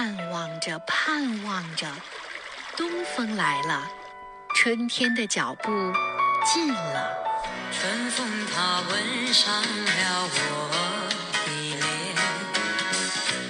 [0.00, 1.90] 盼望着，盼望着，
[2.76, 3.90] 东风来了，
[4.54, 5.72] 春天的脚步
[6.46, 7.18] 近了。
[7.72, 10.70] 春风它吻上了我
[11.32, 11.82] 的脸，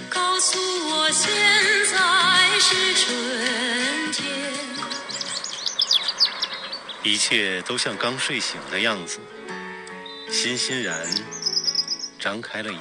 [0.08, 1.30] 告诉我现
[1.92, 4.26] 在是春天。
[7.02, 9.20] 一切都像刚睡醒的样子，
[10.30, 11.06] 欣欣然
[12.18, 12.80] 张开了眼。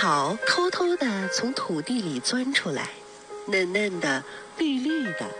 [0.00, 2.88] 草偷偷地从土地里钻出来，
[3.46, 4.24] 嫩嫩的，
[4.56, 5.30] 绿绿的。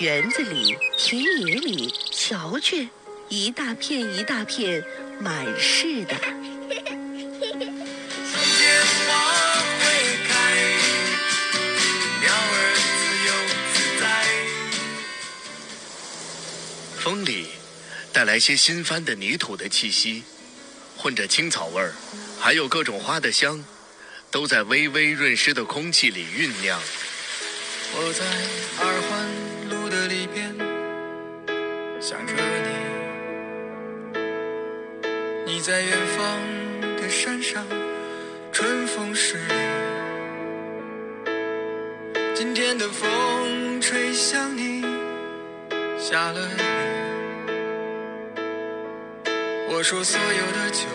[0.00, 2.88] 园子里、田野里，瞧去，
[3.28, 4.82] 一大片一大片，
[5.20, 6.16] 满是的。
[6.16, 6.34] 春
[8.58, 9.86] 天花未
[10.26, 10.34] 开，
[12.22, 12.82] 鸟儿自
[13.28, 13.30] 由
[13.72, 14.02] 自在。
[16.98, 17.50] 风里
[18.12, 20.24] 带来些新翻的泥土的气息，
[20.96, 21.94] 混着青草味儿，
[22.40, 23.64] 还有各种花的香，
[24.32, 26.80] 都在微微润湿的空气里酝酿。
[27.94, 28.24] 我在
[28.80, 29.28] 二环
[29.68, 30.56] 路的里边
[32.00, 32.32] 想着
[35.46, 36.40] 你，你在远方
[36.96, 37.62] 的山上，
[38.50, 39.52] 春风十里。
[42.34, 44.80] 今天的风吹向你，
[46.00, 46.54] 下了雨。
[49.68, 50.86] 我说所有的酒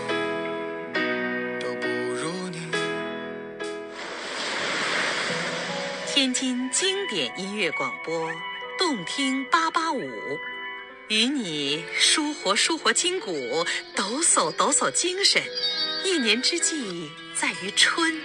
[6.72, 8.30] 经典音乐广播，
[8.78, 10.40] 动听八八五，
[11.08, 13.66] 与你舒活舒活筋骨，
[13.96, 15.42] 抖擞抖擞精神。
[16.04, 18.22] 一年之计在于春，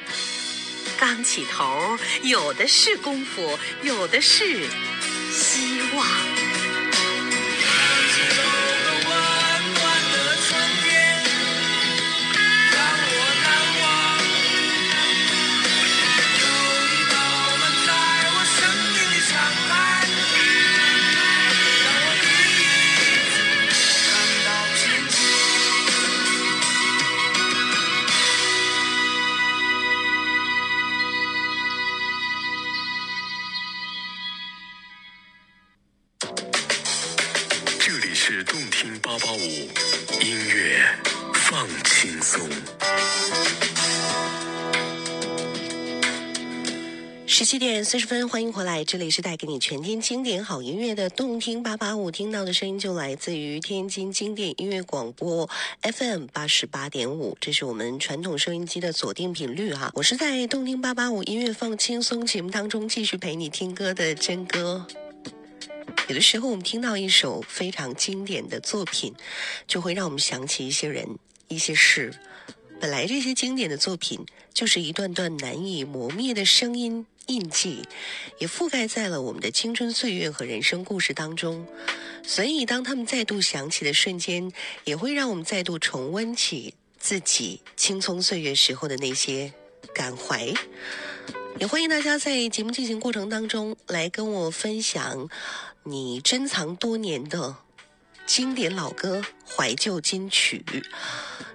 [0.99, 4.67] 刚起头，有的是功夫，有的是
[5.31, 6.42] 希望。
[47.43, 55.51] 十七点四十分，欢迎回来，这里是带给你全天经典好音乐的动听八八五，听到的声音就来自于天津经典音乐广播
[55.83, 59.91] FM 八十八点五，这是我们传统收音机的锁定频率哈。
[59.95, 64.87] 我是在动听八八五音乐放轻松节目当中继续陪你听歌的真哥。
[66.07, 69.13] 有的时候，我们听到一首非常经典的作品，
[69.67, 72.15] 就会让我们想起一些人、一些事。
[72.81, 77.83] 本来这些经典的作品就是一段段难以磨灭的声音印记，
[78.39, 81.67] 也覆盖在了我们的青春岁月和人生故事当中。
[82.25, 84.53] 所以，当他们再度响起的瞬间，
[84.85, 89.53] 也会让我们再度重温起自己青葱岁月时候的那些
[89.95, 90.53] 感怀。
[91.59, 95.29] 也欢迎大家在节目进行过程当中来跟我分享
[95.85, 97.57] 你珍藏多年的
[98.27, 100.65] 经典老歌、怀旧金曲。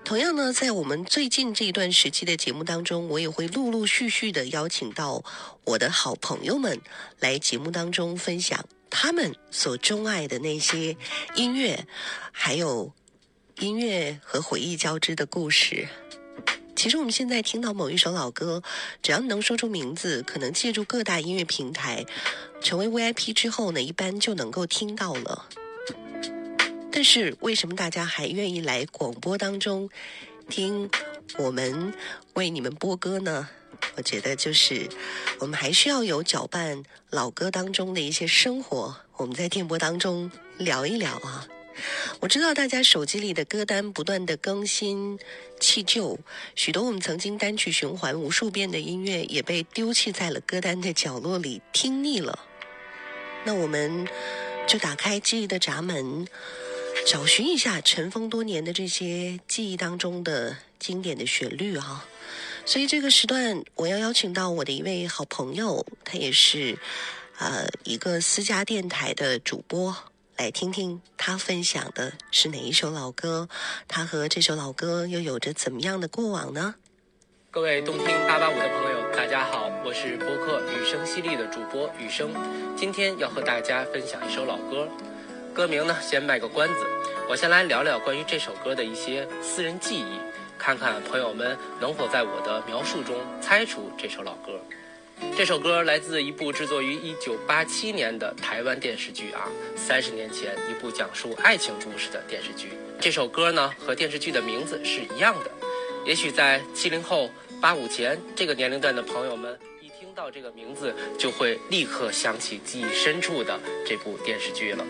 [0.04, 5.24] 同样呢，在我们最近这一段时期的节目当中，我也会陆陆续续的邀请到
[5.66, 6.80] 我的好朋友们
[7.20, 10.96] 来节目当中分享他们所钟爱的那些
[11.36, 11.86] 音乐，
[12.32, 12.94] 还有
[13.60, 15.88] 音乐和回忆交织的故事。
[16.76, 18.62] 其实我们现在听到某一首老歌，
[19.02, 22.06] 只要能说出名字，可能借助各大音乐平台
[22.62, 25.50] 成为 VIP 之后呢，一般就能够听到了。
[26.98, 29.88] 但是为什么大家还愿意来广播当中
[30.50, 30.90] 听
[31.38, 31.94] 我们
[32.34, 33.48] 为你们播歌呢？
[33.96, 34.90] 我觉得就是
[35.38, 41.48] 我们还需要有搅拌老歌当中的一些生活，我们在电波当中聊一聊啊。
[42.20, 45.20] 我知道大家手机里的歌单不断的更新
[45.60, 46.18] 弃旧，
[46.56, 52.40] 许多我们曾经单曲循环无数遍的音乐也被丢弃在了歌单的角落里，听腻了。
[53.46, 54.08] 那我们
[54.68, 56.28] 就打开记忆的闸门，
[57.08, 62.04] 找寻一下尘封多年的这些记忆当中的经典的旋律哈、
[62.66, 66.78] 所以这个时段，我要邀请到我的一位好朋友，他也是
[67.40, 69.96] 呃一个私家电台的主播，
[70.36, 73.48] 来听听他分享的是哪一首老歌，
[73.88, 76.76] 他和这首老歌又有着怎么样的过往呢？
[77.50, 82.34] 各位动听八八五的朋友，大家好，我是播客雨声犀利的主播雨声，
[82.76, 84.90] 今天要和大家分享一首老歌，
[85.58, 86.86] 歌名呢先卖个关子，
[87.28, 90.20] 我先来聊聊关于这首歌的一些私人记忆，
[90.56, 94.52] 看看朋友们能否在我的描述中猜出这首老歌。
[95.36, 102.74] 这首歌来自一部制作于1987年的台湾电视剧啊，三十年前一部讲述爱情故事的电视剧。
[103.02, 105.50] 这首歌呢和电视剧的名字是一样的，
[106.06, 107.32] 也许在七零后。
[107.60, 114.86] 八五前这个年龄段的朋友们，一听到这个名字，就会立刻想起记忆深处的这部电视剧了。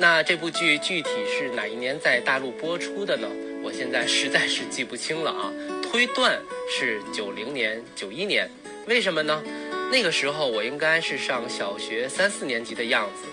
[0.00, 3.26] 那这部剧具体是哪一年在大陆播出的呢？
[3.64, 5.52] 我现在实在是记不清了啊，
[5.82, 6.40] 推断
[6.70, 8.48] 是九零年、九一年。
[8.86, 9.42] 为什么呢？
[9.90, 13.26] 那个时候我应该是上小学三四年级的样子，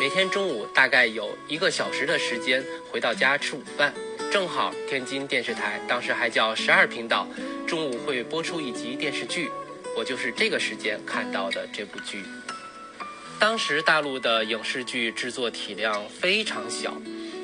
[0.00, 3.92] 每天中午大概有一个小时的时间回到家吃午饭。
[4.32, 7.28] 正好天津电视台当时还叫十二频道，
[7.66, 9.50] 中午会播出一集电视剧，
[9.94, 12.22] 我就是这个时间看到的这部剧。
[13.38, 16.96] 当时大陆的影视剧制作体量非常小，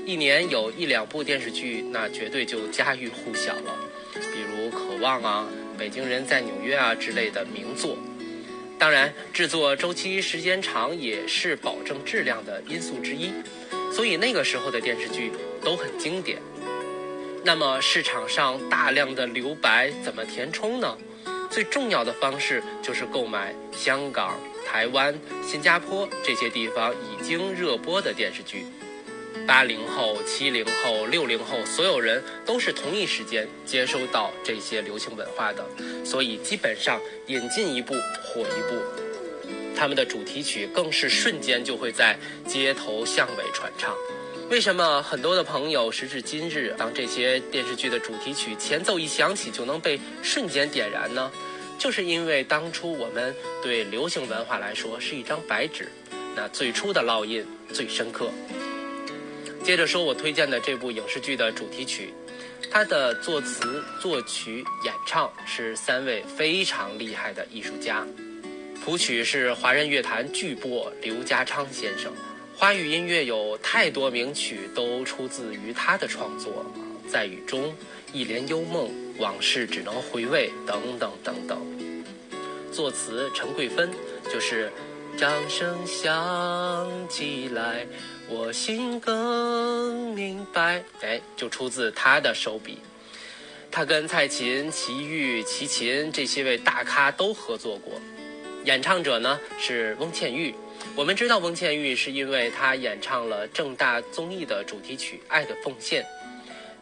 [0.06, 3.76] 一年有一两部电视剧，那绝对就家喻户晓了，
[4.14, 5.46] 比如《渴望》啊，
[5.78, 7.96] 《北京人在纽约》啊之类的名作。
[8.78, 13.30] 当然，制作周期时间长也是保证质量的因素之一，
[13.94, 15.30] 所以那个时候的电视剧
[15.62, 16.40] 都很经典。
[17.44, 20.96] 那么市场上大量的留白怎么填充呢？
[21.50, 24.34] 最重要的方式就是购买香港、
[24.72, 25.14] 台湾、
[25.46, 28.64] 新加坡这些地方已经热播的电视剧。
[29.46, 35.62] 八零后、七零后、六零后，所有人都是同一时间接收到这些流行文化的，
[36.06, 37.92] 所以基本上引进一部
[38.22, 38.82] 火一部。
[39.76, 42.16] 他们的主题曲更是瞬间就会在
[42.46, 43.94] 街头巷尾传唱。
[44.48, 51.30] 为什么很多的朋友时至今日，当这些电视剧的主题曲前奏一响起，就能被瞬间点燃呢？
[51.82, 55.90] 就是因为当初我们对流行文化来说是一张白纸，
[56.36, 58.30] 那最初的烙印最深刻。
[59.64, 62.14] 接着说，我推荐的这部影视剧的主题曲，
[62.70, 68.06] 它的作词、作曲、演唱是三位非常厉害的艺术家，
[68.84, 72.12] 谱曲是华人乐坛巨擘刘家昌先生。
[72.56, 76.64] 华语音乐有太多名曲都出自于他的创作，
[77.08, 77.74] 在雨中、
[78.12, 78.88] 一帘幽梦、
[79.18, 81.60] 往事只能回味等等等等。
[82.72, 83.90] 作词陈桂芬
[84.32, 84.72] 就是
[85.16, 87.86] 掌声响起来，
[88.28, 90.82] 我心更明白。
[91.02, 92.78] 哎，就出自他的手笔。
[93.70, 98.00] 他跟蔡琴、齐豫、齐秦这些位大咖都合作过。
[98.64, 100.54] 演唱者呢是翁倩玉。
[100.94, 106.02] 我们知道翁倩玉是因为她演唱了正大综艺的主题曲《爱的奉献》。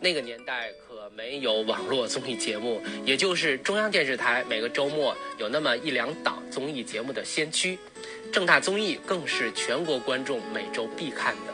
[0.01, 7.79] 那个年代可没有网络综艺节目， 也就是中央电视台每个周末有那么一两档综艺节目的先驱，
[8.33, 11.53] 正大综艺更是全国观众每周必看的。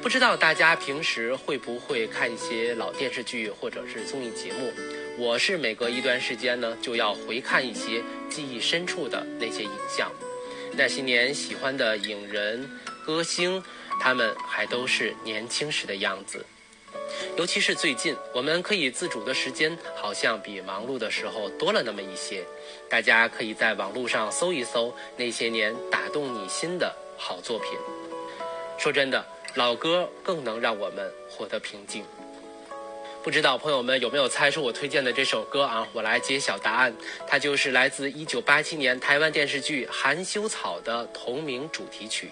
[0.00, 4.72] 不知道大家平时会不会看一些老电视剧或者是综艺节目？
[5.18, 10.10] 我是每隔一段时间呢就要回看一些记忆深处的那些影像。
[10.72, 12.70] 那些年喜欢的影人、
[13.04, 13.62] 歌星，
[14.00, 16.46] 他们还都是年轻时的样子。
[17.40, 22.44] 尤其是最近，我们可以自主的时间好像比忙碌的时候多了那么一些。
[22.86, 27.70] 大家可以在网络上搜一搜那些年打动你心的好作品。
[28.76, 29.24] 说真的，
[29.54, 32.04] 老歌更能让我们获得平静。
[33.24, 35.88] 不知道朋友们有没有猜出我推荐的这首歌啊？
[35.94, 36.94] 我来揭晓答案，
[37.26, 42.28] 它就是来自1987年台湾电视剧《含羞草》的同名主题曲。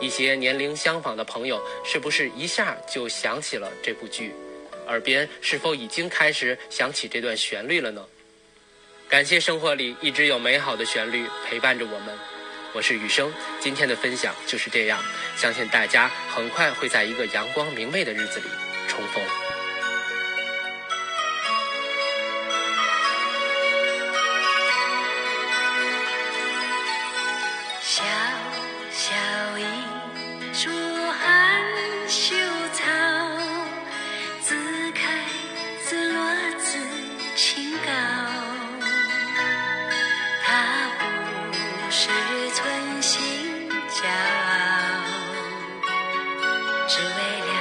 [0.00, 4.34] 一些年龄相仿的朋友，是不是一下就想起了这部剧？
[4.86, 8.04] 耳边是否已经开始响起这段旋律了呢？
[9.08, 12.18] 感谢生活里一直有美好的旋律陪伴着我们。
[12.72, 15.02] 我是雨生，今天的分享就是这样。
[15.36, 18.46] 相信大家很快会在一个阳光明媚的日子里
[18.88, 19.49] 重逢。
[41.92, 42.08] 是
[42.54, 43.20] 存心
[43.88, 45.10] 骄傲
[46.86, 47.59] 只为了